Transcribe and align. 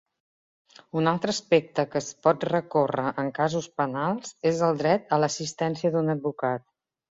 Un 1.01 1.09
altre 1.11 1.33
aspecte 1.33 1.85
que 1.91 2.01
es 2.05 2.07
pot 2.29 2.47
recórrer 2.49 3.13
en 3.25 3.31
casos 3.41 3.69
penals 3.83 4.35
és 4.55 4.65
el 4.71 4.83
dret 4.83 5.17
a 5.19 5.23
l'assistència 5.27 5.95
d'un 5.99 6.13
advocat. 6.19 6.69